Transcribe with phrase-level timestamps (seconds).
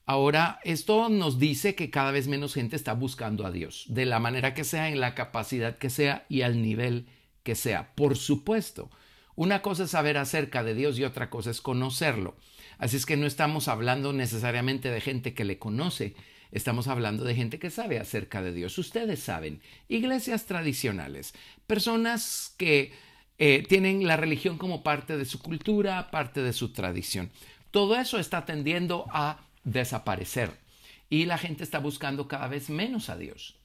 [0.04, 4.18] Ahora, esto nos dice que cada vez menos gente está buscando a Dios, de la
[4.18, 7.06] manera que sea, en la capacidad que sea y al nivel
[7.44, 7.94] que sea.
[7.94, 8.90] Por supuesto,
[9.36, 12.36] una cosa es saber acerca de Dios y otra cosa es conocerlo.
[12.78, 16.14] Así es que no estamos hablando necesariamente de gente que le conoce,
[16.50, 18.76] estamos hablando de gente que sabe acerca de Dios.
[18.78, 21.32] Ustedes saben, iglesias tradicionales,
[21.68, 22.92] personas que
[23.38, 27.30] eh, tienen la religión como parte de su cultura, parte de su tradición.
[27.70, 30.50] Todo eso está tendiendo a desaparecer.
[31.10, 33.56] Y la gente está buscando cada vez menos a Dios.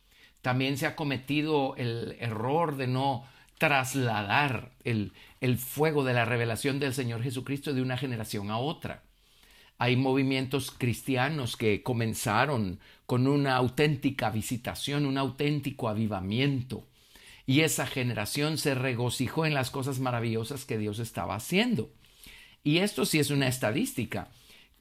[0.41, 3.25] También se ha cometido el error de no
[3.57, 9.03] trasladar el, el fuego de la revelación del Señor Jesucristo de una generación a otra.
[9.79, 16.87] Hay movimientos cristianos que comenzaron con una auténtica visitación, un auténtico avivamiento.
[17.45, 21.91] Y esa generación se regocijó en las cosas maravillosas que Dios estaba haciendo.
[22.63, 24.29] Y esto sí es una estadística,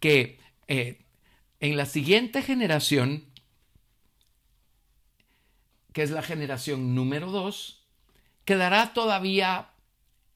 [0.00, 0.98] que eh,
[1.60, 3.24] en la siguiente generación,
[5.92, 7.86] que es la generación número dos,
[8.44, 9.70] quedará todavía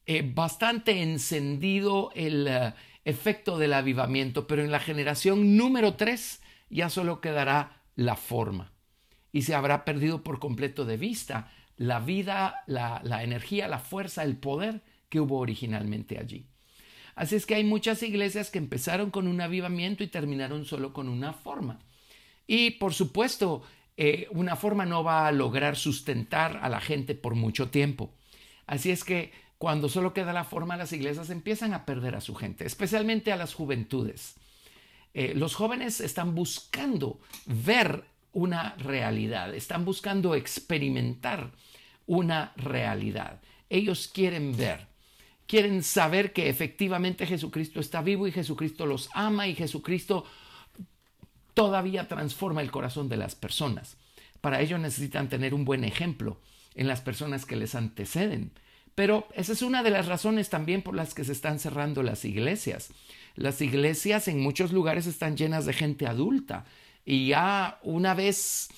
[0.06, 6.88] eh, bastante encendido el eh, efecto del avivamiento, pero en la generación número tres ya
[6.88, 8.72] solo quedará la forma
[9.32, 14.36] y se habrá perdido por completo de vista la vida, la energía, la fuerza, el
[14.36, 16.49] poder que hubo originalmente allí.
[17.14, 21.08] Así es que hay muchas iglesias que empezaron con un avivamiento y terminaron solo con
[21.08, 21.80] una forma.
[22.46, 23.62] Y por supuesto,
[23.96, 28.14] eh, una forma no va a lograr sustentar a la gente por mucho tiempo.
[28.66, 32.34] Así es que cuando solo queda la forma, las iglesias empiezan a perder a su
[32.34, 34.36] gente, especialmente a las juventudes.
[35.12, 41.50] Eh, los jóvenes están buscando ver una realidad, están buscando experimentar
[42.06, 43.40] una realidad.
[43.68, 44.89] Ellos quieren ver
[45.50, 50.24] quieren saber que efectivamente Jesucristo está vivo y Jesucristo los ama y Jesucristo
[51.54, 53.96] todavía transforma el corazón de las personas.
[54.40, 56.40] Para ello necesitan tener un buen ejemplo
[56.76, 58.52] en las personas que les anteceden.
[58.94, 62.24] Pero esa es una de las razones también por las que se están cerrando las
[62.24, 62.92] iglesias.
[63.34, 66.64] Las iglesias en muchos lugares están llenas de gente adulta
[67.04, 68.68] y ya una vez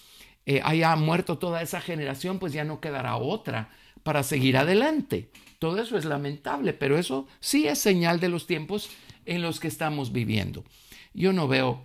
[0.47, 3.69] eh, haya muerto toda esa generación, pues ya no quedará otra
[4.03, 5.31] para seguir adelante.
[5.59, 8.91] Todo eso es lamentable, pero eso sí es señal de los tiempos
[9.27, 10.65] en los que estamos viviendo.
[11.15, 11.85] Yo no veo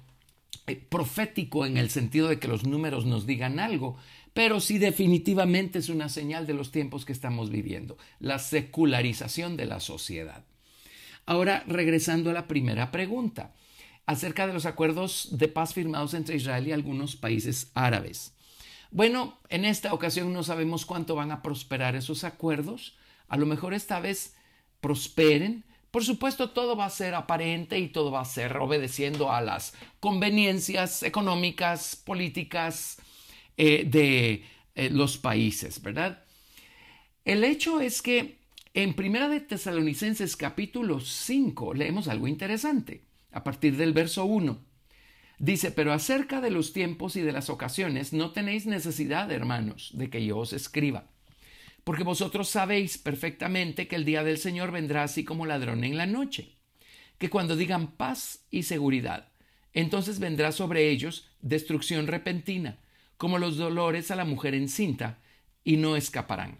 [0.65, 3.97] eh, profético en el sentido de que los números nos digan algo,
[4.33, 9.65] pero sí definitivamente es una señal de los tiempos que estamos viviendo, la secularización de
[9.65, 10.43] la sociedad.
[11.25, 13.53] Ahora, regresando a la primera pregunta,
[14.05, 18.33] acerca de los acuerdos de paz firmados entre Israel y algunos países árabes.
[18.91, 22.95] Bueno, en esta ocasión no sabemos cuánto van a prosperar esos acuerdos,
[23.27, 24.35] a lo mejor esta vez
[24.81, 25.65] prosperen.
[25.91, 29.73] Por supuesto, todo va a ser aparente y todo va a ser obedeciendo a las
[29.99, 32.97] conveniencias económicas, políticas
[33.57, 34.45] eh, de
[34.75, 36.23] eh, los países, ¿verdad?
[37.25, 38.37] El hecho es que
[38.73, 44.66] en Primera de Tesalonicenses capítulo 5 leemos algo interesante a partir del verso 1.
[45.39, 50.09] Dice, pero acerca de los tiempos y de las ocasiones no tenéis necesidad, hermanos, de
[50.09, 51.07] que yo os escriba
[51.87, 56.05] porque vosotros sabéis perfectamente que el día del Señor vendrá así como ladrón en la
[56.05, 56.57] noche,
[57.17, 59.29] que cuando digan paz y seguridad,
[59.71, 62.77] entonces vendrá sobre ellos destrucción repentina,
[63.15, 65.19] como los dolores a la mujer encinta,
[65.63, 66.59] y no escaparán.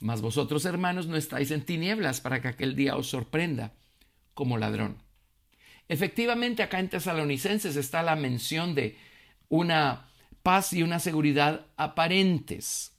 [0.00, 3.72] Mas vosotros, hermanos, no estáis en tinieblas para que aquel día os sorprenda
[4.34, 4.98] como ladrón.
[5.88, 8.98] Efectivamente, acá en Tesalonicenses está la mención de
[9.48, 10.06] una
[10.42, 12.92] paz y una seguridad aparentes.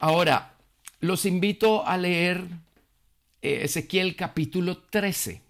[0.00, 0.54] Ahora,
[1.00, 2.44] los invito a leer
[3.40, 5.42] eh, Ezequiel capítulo 13,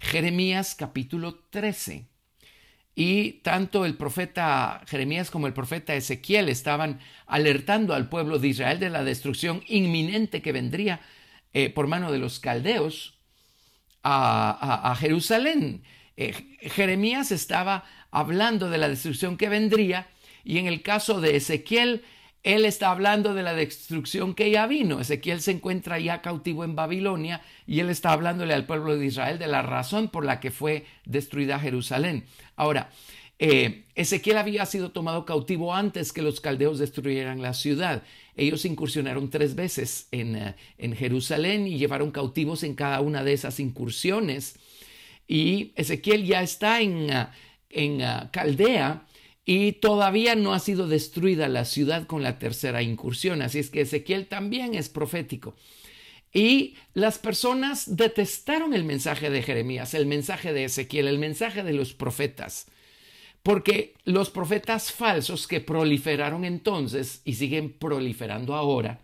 [0.00, 2.06] Jeremías capítulo 13.
[2.96, 8.80] Y tanto el profeta Jeremías como el profeta Ezequiel estaban alertando al pueblo de Israel
[8.80, 11.00] de la destrucción inminente que vendría
[11.52, 13.17] eh, por mano de los caldeos
[14.02, 15.82] a, Jerusalén.
[16.16, 20.08] Eh, Jeremías estaba hablando de la destrucción que vendría
[20.44, 22.02] y en el caso de Ezequiel,
[22.42, 25.00] él está hablando de la destrucción que ya vino.
[25.00, 29.38] Ezequiel se encuentra ya cautivo en Babilonia y él está hablándole al pueblo de Israel
[29.38, 32.24] de la razón por la que fue destruida Jerusalén.
[32.56, 32.90] Ahora,
[33.38, 38.02] eh, Ezequiel había sido tomado cautivo antes que los caldeos destruyeran la ciudad.
[38.36, 40.54] Ellos incursionaron tres veces en, eh,
[40.96, 44.56] Jerusalén y llevaron cautivos en cada una de esas incursiones.
[45.26, 47.26] Y Ezequiel ya está en, eh,
[47.70, 48.00] en
[48.32, 49.06] Caldea
[49.44, 53.42] y todavía no ha sido destruida la ciudad con la tercera incursión.
[53.42, 55.54] Así es que Ezequiel también es profético.
[56.32, 61.72] Y las personas detestaron el mensaje de Jeremías, el mensaje de Ezequiel, el mensaje de
[61.72, 62.66] los profetas,
[63.48, 69.00] porque los profetas falsos que proliferaron entonces y siguen proliferando ahora,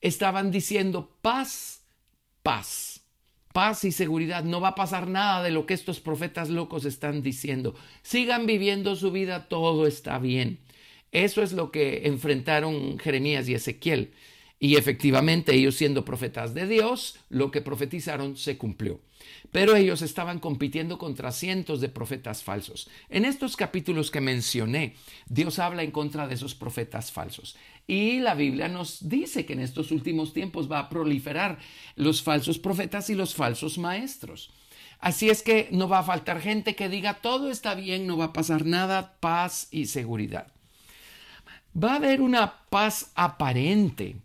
[0.00, 1.82] estaban diciendo paz,
[2.44, 3.00] paz
[3.52, 4.44] paz y seguridad.
[4.44, 7.74] No va a pasar nada de lo que estos profetas locos están diciendo.
[8.02, 10.60] Sigan viviendo su vida, todo está bien.
[11.10, 14.12] Eso es lo que enfrentaron Jeremías y Ezequiel.
[14.64, 18.98] Y efectivamente ellos siendo profetas de Dios, lo que profetizaron se cumplió.
[19.52, 22.88] Pero ellos estaban compitiendo contra cientos de profetas falsos.
[23.10, 24.94] En estos capítulos que mencioné,
[25.28, 27.56] Dios habla en contra de esos profetas falsos.
[27.86, 31.58] Y la Biblia nos dice que en estos últimos tiempos va a proliferar
[31.94, 34.50] los falsos profetas y los falsos maestros.
[34.98, 38.24] Así es que no va a faltar gente que diga todo está bien, no va
[38.24, 40.46] a pasar nada, paz y seguridad.
[41.76, 44.16] Va a haber una paz aparente,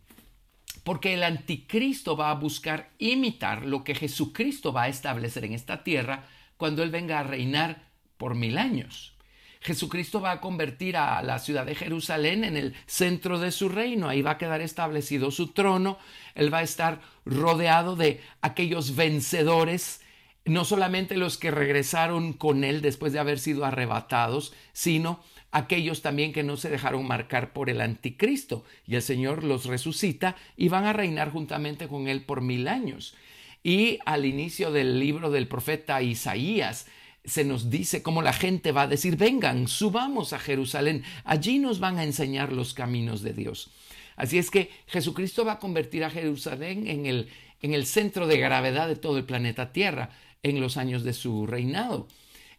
[0.84, 5.84] porque el anticristo va a buscar imitar lo que Jesucristo va a establecer en esta
[5.84, 6.28] tierra
[6.58, 7.84] cuando Él venga a reinar
[8.18, 9.16] por mil años.
[9.62, 14.08] Jesucristo va a convertir a la ciudad de Jerusalén en el centro de su reino,
[14.08, 15.98] ahí va a quedar establecido su trono,
[16.34, 20.02] Él va a estar rodeado de aquellos vencedores,
[20.46, 26.34] no solamente los que regresaron con Él después de haber sido arrebatados, sino aquellos también
[26.34, 30.86] que no se dejaron marcar por el anticristo, y el Señor los resucita y van
[30.86, 33.16] a reinar juntamente con Él por mil años.
[33.64, 36.88] Y al inicio del libro del profeta Isaías,
[37.26, 41.80] se nos dice cómo la gente va a decir, vengan, subamos a Jerusalén, allí nos
[41.80, 43.70] van a enseñar los caminos de Dios.
[44.16, 47.30] Así es que Jesucristo va a convertir a Jerusalén en el,
[47.62, 50.12] en el centro de gravedad de todo el planeta Tierra
[50.44, 52.08] en los años de su reinado.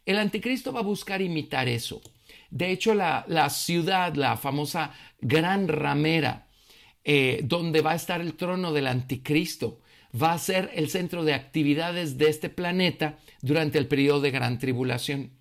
[0.05, 2.01] El anticristo va a buscar imitar eso.
[2.51, 6.47] De hecho, la, la ciudad, la famosa gran ramera,
[7.03, 9.79] eh, donde va a estar el trono del anticristo,
[10.21, 14.59] va a ser el centro de actividades de este planeta durante el periodo de gran
[14.59, 15.31] tribulación.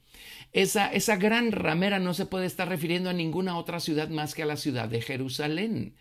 [0.52, 4.42] Esa, esa gran ramera no se puede estar refiriendo a ninguna otra ciudad más que
[4.42, 5.96] a la ciudad de Jerusalén,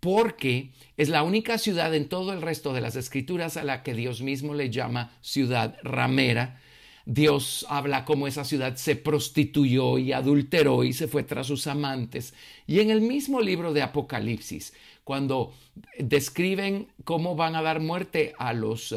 [0.00, 3.94] porque es la única ciudad en todo el resto de las escrituras a la que
[3.94, 6.60] Dios mismo le llama ciudad ramera,
[7.06, 12.34] Dios habla cómo esa ciudad se prostituyó y adulteró y se fue tras sus amantes.
[12.66, 15.54] Y en el mismo libro de Apocalipsis, cuando
[16.00, 18.96] describen cómo van a dar muerte a los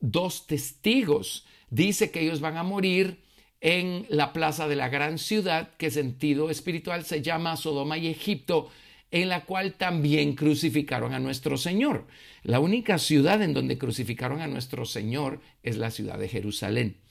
[0.00, 3.20] dos testigos, dice que ellos van a morir
[3.60, 8.70] en la plaza de la gran ciudad, que sentido espiritual se llama Sodoma y Egipto,
[9.10, 12.06] en la cual también crucificaron a nuestro Señor.
[12.44, 17.01] La única ciudad en donde crucificaron a nuestro Señor es la ciudad de Jerusalén.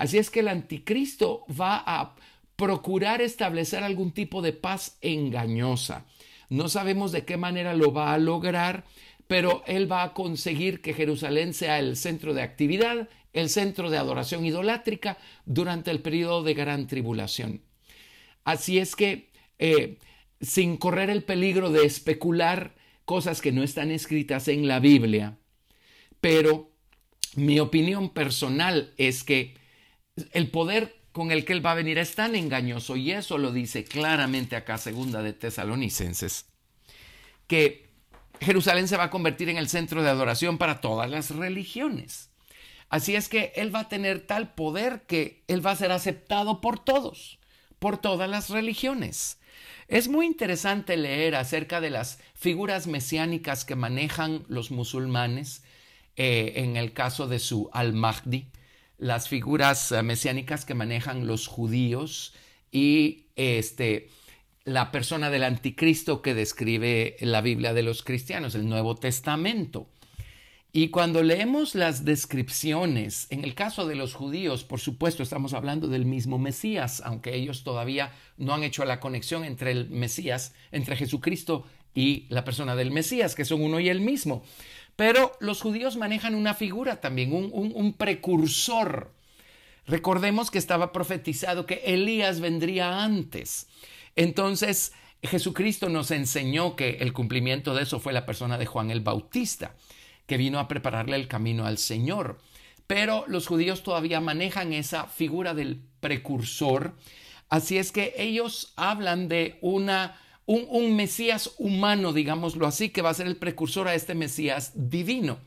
[0.00, 2.16] Así es que el anticristo va a
[2.56, 6.06] procurar establecer algún tipo de paz engañosa.
[6.48, 8.84] No sabemos de qué manera lo va a lograr,
[9.26, 13.98] pero él va a conseguir que Jerusalén sea el centro de actividad, el centro de
[13.98, 17.60] adoración idolátrica durante el periodo de gran tribulación.
[18.44, 19.28] Así es que,
[19.58, 19.98] eh,
[20.40, 25.36] sin correr el peligro de especular cosas que no están escritas en la Biblia,
[26.22, 26.70] pero
[27.36, 29.59] mi opinión personal es que
[30.32, 33.52] el poder con el que él va a venir es tan engañoso, y eso lo
[33.52, 36.46] dice claramente acá, segunda de Tesalonicenses,
[37.46, 37.90] que
[38.40, 42.30] Jerusalén se va a convertir en el centro de adoración para todas las religiones.
[42.88, 46.60] Así es que él va a tener tal poder que él va a ser aceptado
[46.60, 47.38] por todos,
[47.78, 49.38] por todas las religiones.
[49.88, 55.62] Es muy interesante leer acerca de las figuras mesiánicas que manejan los musulmanes,
[56.16, 58.48] eh, en el caso de su al-Mahdi,
[59.00, 62.34] las figuras eh, mesiánicas que manejan los judíos
[62.70, 64.10] y este,
[64.64, 69.88] la persona del anticristo que describe la Biblia de los cristianos, el Nuevo Testamento.
[70.72, 75.88] Y cuando leemos las descripciones, en el caso de los judíos, por supuesto, estamos hablando
[75.88, 80.94] del mismo Mesías, aunque ellos todavía no han hecho la conexión entre el Mesías, entre
[80.94, 84.44] Jesucristo y la persona del Mesías, que son uno y el mismo.
[85.00, 89.10] Pero los judíos manejan una figura también, un, precursor.
[89.86, 93.66] Recordemos que estaba profetizado que Elías vendría antes.
[94.14, 94.92] Entonces,
[95.22, 99.74] Jesucristo nos enseñó que el cumplimiento de eso fue la persona de Juan el Bautista
[100.26, 102.38] que vino a prepararle el camino al Señor.
[102.86, 106.94] Pero los judíos todavía manejan esa figura del precursor,
[107.48, 113.14] así es que ellos hablan de una, un, Mesías humano, digámoslo así, que va a
[113.14, 115.38] ser el precursor a este Mesías divino.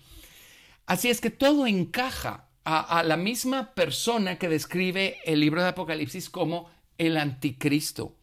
[0.86, 6.30] Así es que todo encaja a, la misma persona que describe el libro de Apocalipsis
[6.30, 8.16] como el anticristo.